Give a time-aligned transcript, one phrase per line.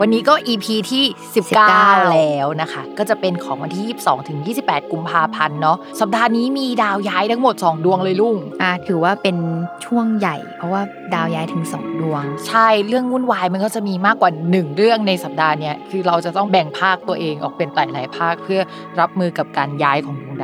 [0.00, 1.04] วันนี้ก็ EP ที่
[1.60, 9.36] 19 แล้วนะคะ ก็จะเป็นของวันที่ 22 ถึง 28 กุมภาพันธ์เนาะสัปดาห์นี้มีดาวย้ายทั้งหมด 2 ดวงเลยลุงอ่าถือว่าเป็น
[9.84, 10.82] ช่วงใหญ่ เพราะว่า
[11.14, 18.60] ดาวย้ายถึงสองดวง ใช่เรื่องวุ่นวายมันก็จะมีมากกว่า 1 เรื่องในสัปดาห์เนี้ยคือเราจะต้องแบ่งภาคตัวเองออกเป็นหลายๆภาคเพื่อ
[19.00, 20.43] รับมือกับการย้ายของดวงด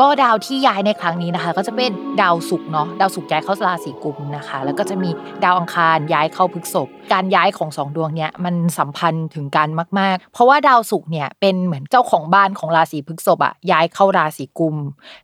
[0.00, 5.10] ก็ดาวที่ย้ายในครั้งนี้นะคะ ก็จะเป็นดาวศุกร์เนาะดาวศุกร์ย้ายเข้าราศีกุมนะคะ แล้วก็จะมี
[5.44, 14.76] ดาวอังคารย้ายเข้าพฤกษภการย้ายของสองดวงเนี้ยมันสัมพันธ์ถึงกันมาก ๆ เพราะว่าดาวศุกร์เนี่ยเป็นเหมือนเจ้าของบ้านของราศีพฤกษภอะย้ายเข้าราศีกุม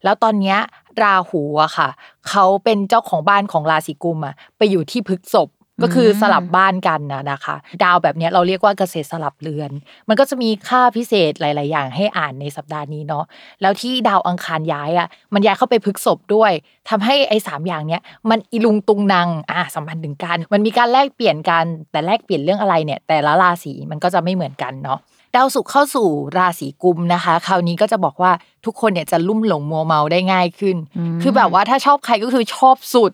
[0.04, 0.58] แล้วตอนเนี้ย
[1.02, 1.88] ราหูอะค่ะ
[2.28, 5.48] เขาเป็นเจ้าของบ้านของราศีกุมอะไปอยู่ที่พฤกษภ
[5.82, 9.70] ก็คือสลับบ้านกันนะนะคะ ดาวแบบเนี้ยเราเรียกว่าเกษตรสลับเรือน
[10.08, 13.24] มันก็จะมีค่าพิเศษหลาย ๆ อย่างให้อ่านในสัปดาห์นี้เนาะ
[13.62, 16.52] แล้วที่ดาวอังคารย้ายอะมันย้ายเข้าไปพฤษภด้วย
[16.88, 25.00] ทำให้ไอ้สามอย่างเนี้ยมันอีลุงตุงนางอะสัมพันธ์ถึงกัน มันมีการแลกเปลี่ยนกันแต่แลกเปลี่ยนเรื่องอะไรเนี่ย แต่ละราศีมันก็จะไม่เหมือนกันเนาะ
[25.36, 28.32] ดาวศุกร์เข้าสู่ราศีกุมนะคะ คราวนี้ก็จะบอกว่า
[28.66, 30.76] ทุกคนเนี่ยจะลุ่มหลงมัวเมาได้ง่ายขึ้น
[31.22, 33.12] คือแบบว่าถ้าชอบใครก็คือชอบสุด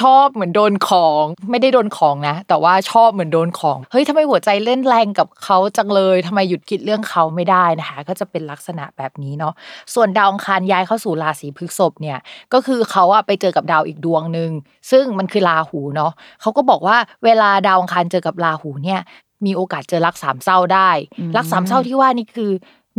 [0.00, 9.54] ชอบเหมือนโดนของ ไม่ได้โดนของนะ แต่ว่าชอบเหมือนโดนของ เฮ้ยทำไมหัวใจเล่นแรงกับเขาจังเลยทำไมหยุดคิดเรื่องเขาไม่ได้นะคะ ก็จะเป็นลักษณะแบบนี้เนาะ
[9.94, 12.18] ส่วนดาวอังคารย้ายเข้าสู่ราศีพฤษภเนี่ย
[12.52, 14.50] ก็คือเขาอะไปเจอกับดาวอีกดวงหนึ่ง
[14.90, 19.00] ซึ่งมันคือราหูเนาะเขาก็บอกว่าเวลาดาวอังคารเจอกับราหูเนี่ย
[19.46, 20.90] มีโอกาสเจอรักสามเศร้าได้
[21.36, 22.50] รักสามเศร้าที่ว่านี่คือ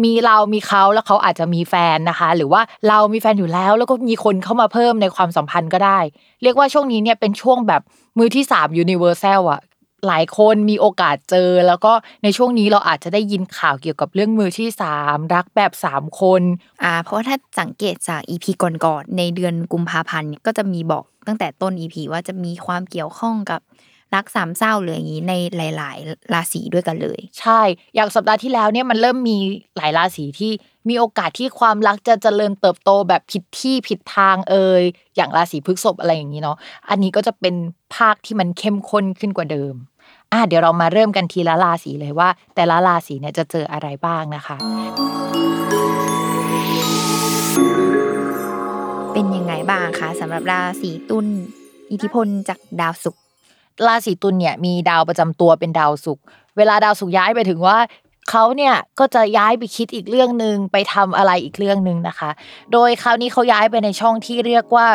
[0.03, 5.99] มีเรามีเขาแล้วเขาอาจจะมีแฟนนะคะ หรือว่าเรามีแฟนอยู่แล้ว แล้วก็มีคนเข้ามาเพิ่มในความสัมพันธ์ก็ได้
[6.43, 7.81] เรียกว่าช่วงนี้เนี่ยเป็นช่วงแบบ
[8.17, 9.61] มือที่สาม universal อะ
[10.07, 11.91] หลายคนมีโอกาสเจอ แล้วก็
[12.23, 16.41] ในช่วงนี้เราอาจจะได้ยินข่าวเกี่ยวกับเรื่องมือที่สามรักแบบสามคน
[16.83, 23.61] อ่าเพราะว่าถ้าสังเกตจากอีพีก่อนๆในเดือนกุมภาพันธ์เนี่ยก็จะมีบอกตั้งแต่ต้นอีพีว่าจะมีความเกี่ยวข้องกับ
[24.15, 27.61] รักสามเศร้าหรืออย่างนี้ในหลาย ๆ ราศีด้วยกันเลย ใช่
[27.95, 29.37] อย่างสัปดาห์ที่แล้วเนี่ยมันเริ่มมี
[29.77, 30.51] หลายราศีที่
[30.89, 34.83] มีโอกาสที่ความรักจะเจริญเติบโตแบบผิดที่ผิดทางเอ่ย
[35.15, 36.57] อย่างราศีพฤษภอะไรอย่างนี้เนาะ
[36.89, 37.55] อันนี้ก็จะเป็น
[37.95, 39.73] ภาคที่มันเข้มข้นขึ้นกว่าเดิม
[40.31, 44.57] อะเดี๋ยวเรามาเริ่มกันทีละราศีเลยว่า แต่ละราศีเนี่ยจะเจออะไรบ้างนะคะ
[49.13, 51.27] เป็นยังไงบ้างคะสำหรับราศีตุล
[51.91, 53.23] อิทธิพลจากดาวศุกร์
[53.87, 56.23] ราศีตุลเนี่ยมีดาวประจำตัวเป็นดาวศุกร์
[56.57, 57.77] เวลาดาวศุกร์ย้ายไปถึงว่า
[58.31, 62.29] เขาเนี่ยก็จะย้ายไปคิดอีกเรื่องหนึ่งไปทำอะไรอีกเรื่องหนึ่งนะคะ
[62.73, 64.87] โดยคราวนี้เขาย้ายไปในช่องที่เรียกว่า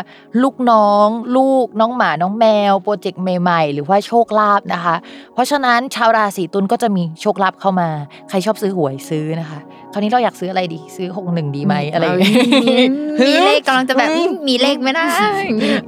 [0.42, 4.96] ลูกน้อง ลูกน้องหมาน้องแมวโปรเจกต์ใหม่ๆ หรือว่าโชคลาภนะคะ
[5.34, 7.88] เพราะฉะนั้นชาวราศีตุลก็จะมีโชคลาภเข้ามา
[8.28, 9.60] ใครชอบซื้อหวยซื้อนะคะ
[9.92, 12.86] คราวนี้เราอยากซื้ออะไรดี ซื้อหกหนึ่งดีไหมอะไรอย่างเงี้ย
[13.26, 14.08] มีเลขกำลังจะแบบ
[14.48, 15.06] มีเลขไหมนะ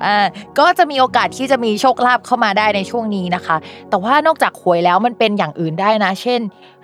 [0.04, 0.18] อ่า
[0.58, 3.56] ก็จะมีโอกาสที่จะมีโชคลาภเข้ามาได้ในช่วงนี้นะคะ
[3.90, 6.40] แต่ว่านอกจากหวยแล้วมันเป็นอย่างอื่นได้นะ เช่น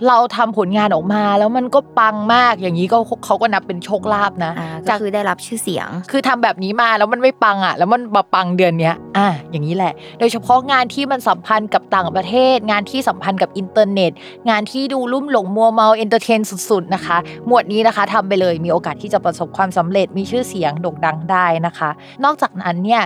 [0.08, 14.12] เราทำผลงานออกมาแล้วมันก็ปังมากอย่างนี้ก็เขาก็นับเป็นโชคลาภนะอ่าก็จากคือได้รับชื่อเสียง คือทำแบบนี้มาแล้วมันไม่ปังอะ แล้วมันมาปังเดือนเนี้ยอะอย่างนี้แหละ โดยเฉพาะงานที่มันสัมพันธ์กับต่างประเทศ งานที่สัมพันธ์กับอินเทอร์เน็ต
[14.50, 17.09] งานที่ดูลุ่มหลงมัวเมา entertain สุดๆนะคะ
[17.46, 21.90] หมวดนี้นะคะทำไปเลยมีโอกาสที่จะประสบความสำเร็จมีชื่อเสียงโด่งดังได้นะคะ
[22.24, 23.02] นอกจากนั้นเนี่ย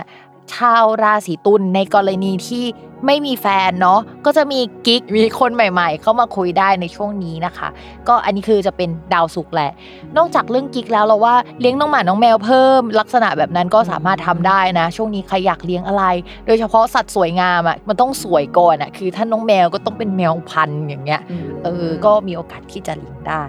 [0.55, 2.65] ชาวราศีตุลในกรณีที่
[3.05, 7.67] ไม่มีแฟนเนาะก็จะมีกิ๊กมีคนใหม่ ๆ เข้ามาคุยได้ในช่วงนี้นะคะ
[8.07, 9.71] ก็อันนี้คือจะเป็นดาวศุกร์แหละ
[10.17, 16.03] นอกจากเรื่องกิ๊กแล้วเราว่าเลี้ยงน้องหมาน้องแมวเพิ่ม ลักษณะแบบนั้นก็สามารถทำได้นะ ช่วงนี้ใครอยากเลี้ยงอะไร
[16.45, 21.21] โดยเฉพาะสัตว์สวยงามอะมันต้องสวยก่อนอะคือถ้าน้องแมวก็ต้องเป็นแมวพันธุ์อย่างเงี้ย
[21.63, 23.43] เออก็มีโอกาสที่จะเลี้ยงได้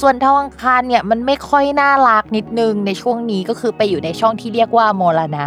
[0.00, 5.46] ส่วนดาวอังคารเนี่ยมันไม่ค่อยน่ารักนิดนึงในช่วงนี้ก็คือไปอยู่ในช่องที่เรียกว่ามรณะ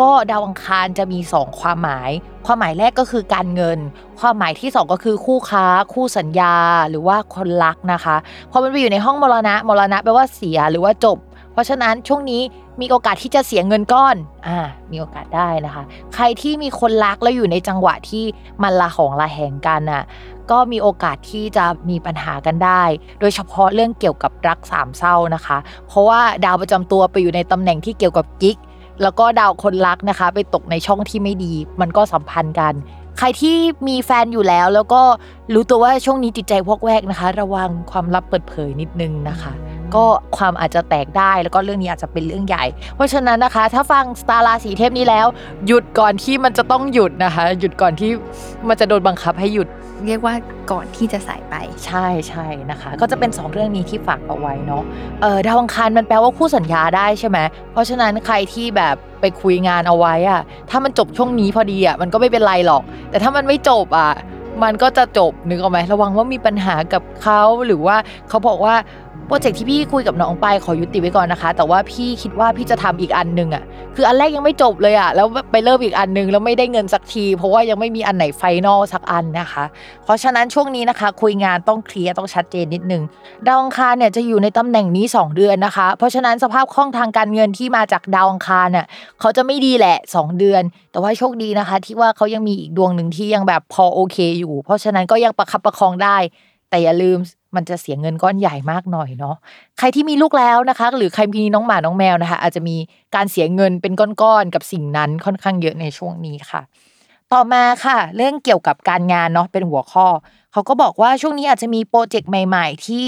[0.00, 2.10] ก็ดาวอังคารจะมี 2 ความหมาย
[2.46, 3.78] ความหมายแรกก็คือการเงิน
[4.20, 6.54] ความหมายที่ 2 ก็คือคู่ค้า คู่สัญญา
[6.90, 8.16] หรือว่าคนรักนะคะ
[8.50, 11.18] พอมันไปอยู่ในห้องมรณะมรณะแปลว่าเสียหรือว่าจบ
[11.58, 12.42] ราะฉะนั้นช่วงนี้
[12.80, 14.16] มีโอกาสที่จะเสียเงินก้อน
[14.46, 14.58] อ่า
[14.92, 15.84] มีโอกาสได้นะคะ
[16.14, 18.24] ใครที่มีคนรักแล้วอยู่ในจังหวะที่
[18.62, 20.04] มันละหองละแหงกันอะ
[20.50, 22.82] ก็มีโอกาสที่จะมีปัญหากันได้
[23.20, 28.56] โดยเฉพาะเรื่องเกี่ยวกับรักสามเศร้านะคะ เพราะว่าดาวประจำตัวไปอยู่ในตำแหน่งที่เกี่ยวกับกิ๊ก
[29.02, 32.74] แล้วก็ดาวคนรักนะคะ ไปตกในช่องที่ไม่ดี มันก็สัมพันธ์กัน
[33.18, 33.56] ใครที่
[33.88, 35.02] มีแฟนอยู่แล้ว แล้วก็
[35.54, 39.52] รู้ตัวว่าช่วงนี้จิตใจวอกแวกนะคะ ระวังความลับเปิดเผยนิดนึงนะคะ
[39.96, 40.04] ก็
[40.36, 42.64] ความอาจจะแตกได้แล้วก็เรื่องนี้อาจจะเป็นเรื่องใหญ่
[42.96, 45.26] เพราะฉะนั้นนะคะ ถ้าฟังสตาร์ราสีเทพนี้แล้ว
[45.66, 48.10] หยุดก่อนที่มันจะต้องหยุดนะคะ หยุดก่อนที่
[48.68, 49.68] มันจะโดนบังคับให้หยุด
[50.06, 50.34] เรียกว่า
[50.72, 51.54] ก่อนที่จะสายไป
[51.86, 54.82] ใช่ใช่นะคะ ก็จะเป็น 2 เรื่องนี้ที่ฝากเอาไว้เนาะ
[55.22, 57.38] เออดาวอังคารมันแปลว่าคู่สัญญาได้ใช่ไหม
[57.72, 64.12] เพราะฉะนั้นใครที่แบบไปคุยงานเอาไว้อะถ้ามันจบช่วงนี้พอดีอะมันก็ไม่เป็นไรหรอก แต่ถ้ามันไม่จบอะ
[64.62, 67.96] มันก็จะจบนึกออกไหมระวังว่ามีปัญหากับเขาหรือว่า
[68.28, 68.74] เขาบอกว่า
[69.26, 73.64] โปรเจกต์ที่พี่คุยกับน้องไปขอยุติไว้ก่อนนะคะ แต่ว่าพี่คิดว่าพี่จะทำอีกอันหนึ่งอะ
[73.96, 79.64] คืออันแรกยังไม่จบเลยอะแล้วไปเริ่มอีกอันหนึงแล้วไม่ได้เงินสักที เพราะว่ายังไม่มีอันไหนไฟนอลสักอันนะคะ
[80.04, 83.02] เพราะฉะนั้นช่วงนี้นะคะ คุยงานต้องเคลียร์ต้องชัดเจนนิดนึง
[83.46, 88.86] ดาวอังคารเนี่ยจะอยู่ในตำแหน่งนี้ 2 เดือนนะคะ เพราะฉะนั้นสภาพคล่องทางการเงินที่มาจากดาวอังคารน่ะ
[89.20, 90.62] เขาจะไม่ดีแหละ 2 เดือน
[90.92, 96.16] แต่ว่าโชคดีนะคะ ที่ว่าเขายังมีอีกดวงหนึ่งที่ยังแบบพอโอเคอยู่ เพราะฉะนั้นก็ยังประคับประคองได้
[96.70, 97.18] แต่อย่าลืม
[97.56, 99.36] มันจะเสียเงินก้อนใหญ่มากหน่อยเนาะ
[99.78, 102.76] ใครที่มีลูกแล้วนะคะ หรือใครมีน้องหมาน้องแมวนะคะ อาจจะมี
[103.14, 103.92] การเสียเงินเป็น
[104.22, 106.62] ก้อนๆกับสิ่งนั้นค่อนข้างเยอะในช่วงนี้ค่ะ
[107.32, 110.06] ต่อมาค่ะ เรื่องเกี่ยวกับการงานเนาะเป็นหัวข้อ
[110.52, 113.06] เขาก็บอกว่าช่วงนี้อาจจะมีโปรเจกต์ใหม่ ๆ ที่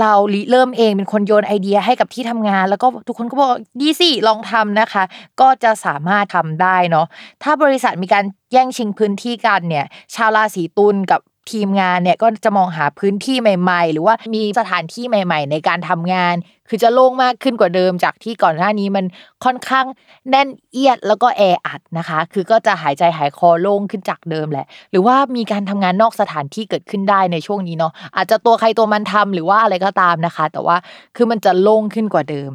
[0.00, 0.12] เรา
[0.50, 5.04] เริ่มเองเป็นคนโยนไอเดียให้กับที่ทำงาน แล้วก็ทุกคนก็บอกดีสิลองทำนะคะ
[5.40, 7.06] ก็จะสามารถทำได้เนาะ
[7.42, 11.20] ถ้าบริษัทมีการแย่งชิงพื้นที่กันเนี่ย ชาวราศีตุลกับ
[11.50, 16.34] ทีมงานเนี่ยก็จะมองหาพื้นที่ใหม่ ๆ หรือว่ามีสถานที่ใหม่ ๆ ในการทำงาน
[16.68, 19.04] คือจะโล่งมากขึ้นกว่าเดิมจากที่ก่อนหน้านี้มัน
[19.44, 19.86] ค่อนข้าง
[20.30, 30.76] แน่นเอียดแล้วก็แออัดนะคะ คือก็จะหายใจหายคอโล่งขึ้นจากเดิมแหละ หรือว่ามีการทำงานนอกสถานที่เกิดขึ้นได้ในช่วงนี้เนาะอาจจะตัวใครตัวมันทำหรือว่าอะไรก็ตามนะคะ แต่ว่า
[31.16, 32.52] คือมันจะโล่งขึ้นกว่าเดิม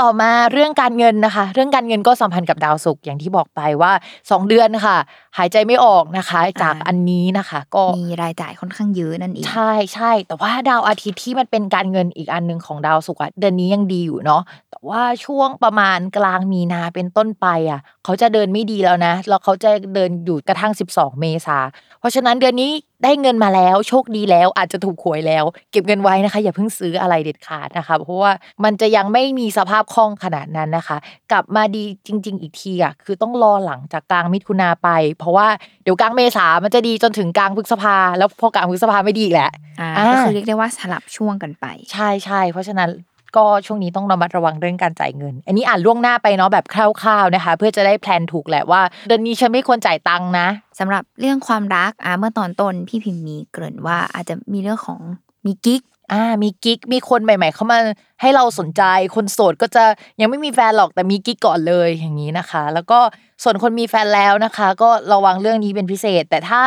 [0.00, 3.92] ต่อมาเรื่องการเงินนะคะ เรื่องการเงินก็สัมพันธ์กับดาวศุกร์อย่างที่บอกไปว่า
[4.22, 4.96] 2 เดือนค่ะ
[5.38, 21.58] หายใจไม่ออกนะคะ จากอ่าอันนี้นะคะ ก็มีรายจ่ายค่อนข้างเยอะนั่นเองใช่ใช่แต่ว่าดาวอาทิตย์ที่มันเป็นการเงินอีกอันหนึ่งของดาวศุกร์อะเดือนนี้ยังดีอยู่เนาะแต่ว่าช่วงประมาณกลางมีนาเป็นต้นไปอะ เขาจะเดินไม่ดีแล้วนะแล้วเขาจะเดินอยู่กระทั่ง 12 เมษา
[22.00, 22.70] เพราะฉะนั้นเดือนนี้
[23.02, 28.32] ได้เงินมาแล้ว โชคดีแล้วอาจจะถูกหวยแล้ว เก็บเงินไว้นะคะ อย่าเพิ่งซื้ออะไรเด็ดขาดนะคะเพราะว่า
[28.64, 30.96] มันจะยังไม่มีสภาพคล่องขนาดนั้นนะคะ
[31.32, 34.88] กลับมาดีจริง ๆ อีกทีอะคือต้องรอหลังจากกลางมิถุนาไป
[35.18, 35.46] เพราะว่า
[35.82, 39.50] เดี๋ยวกลางเมษามันจะดีจนถึงกลางพฤษภาแล้วพอกลางพฤษภาไม่ดีอีกแหละ
[39.80, 42.90] อ่าอ่าก็คือเรียกได้ว่าสลับช่วงกันไป ใช่ใช่เพราะฉะนั้น
[43.36, 50.48] ก็ช่วงนี้ต้องระมัดระวังเรื่องการจ่ายเงิน อันนี้อ่านล่วงหน้าไปเนาะแบบคร่าวๆนะคะ เพื่อจะได้แพลนถูกแหละว่าเดือนนี้ฉันไม่ควรจ่ายตังค์นะ
[50.78, 55.00] สำหรับเรื่องความรักอะเมื่อตอนต้นพี่พิมพ์มีเกริ่นว่าอาจจะมีเรื่องของ
[55.46, 57.78] มีกิ๊กอ่ามีกิ๊กมีคนใหม่ ๆ เข้ามา
[58.20, 58.82] ให้เราสนใจ
[59.14, 59.84] คนโสดก็จะ
[60.20, 62.98] ยังไม่มีแฟนหรอกแต่มีกิ๊กก่อนเลยอย่างนี้นะคะ แล้วก็
[63.42, 66.60] ส่วนคนมีแฟนแล้วนะคะ ก็ระวังเรื่องนี้เป็นพิเศษ แต่ถ้า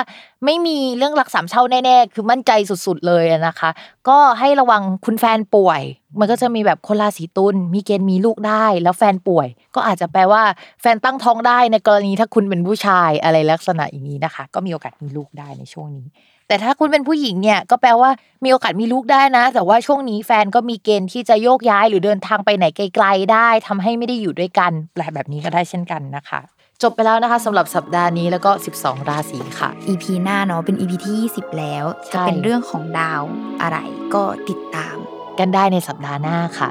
[0.46, 3.70] ไม่มีเรื่องรักสามเช่าแน่ๆคือมั่นใจสุดๆเลยนะคะ
[4.10, 5.82] ก็ให้ระวังคุณแฟนป่วย
[6.20, 10.44] มันก็จะมีแบบคนราศีตุลมีเกณฑ์มีลูกได้ แล้วแฟนป่วย ก็อาจจะแปลว่า
[10.82, 16.08] แฟนตั้งท้องได้ในกรณีถ้าคุณเป็นผู้ชายอะไรลักษณะอย่างนี้นะคะ ก็มีโอกาสมีลูกได้ในช่วงนี้
[16.48, 18.10] แต่ถ้าคุณเป็นผู้หญิงเนี่ยก็แปลว่า
[18.44, 26.40] มีโอกาสมีลูกได้นะ แต่ว่าช่วงนี้แฟนก็มีเกณฑ์ที่จะโยกย้ายหรือเดินทางไปไหนไกล ๆ ได้ทำให้ไม่ได้อยู่ด้วยกันแปลแบบนี้ก็ได้เช่นกันนะคะ
[26.84, 33.22] จบไปแล้วนะคะสำหรับสัปดาห์นี้แล้วก็ 12 ราศีค่ะ EP หน้าเนาะเป็น EP ที่20 แล้วใช่จะเป็นเรื่องของดาว
[33.62, 33.78] อะไร
[34.14, 34.96] ก็ติดตาม
[35.40, 36.70] กันได้ในสัปดาห์หน้าค่ะ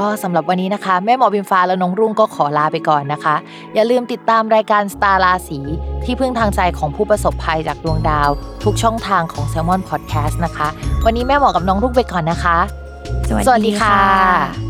[0.00, 3.34] ก็สำหรับวันนี้นะคะ แม่หมอบิมฟ้าและน้องรุ่งก็ขอลาไปก่อนนะคะ
[3.74, 5.60] อย่าลืมติดตามรายการสตาร์ราศี
[6.04, 8.30] ที่พึ่งทางใจของผู้ประสบภัยจากดวงดาว
[8.64, 10.68] ทุกช่องทางของ s ซ l m o n Podcast นะคะ
[11.04, 12.58] วันนี้แม่หมอกับน้องรุ่งไปก่อนนะคะ
[13.28, 14.69] สวัสสวัสดีดีค่ะค่ะ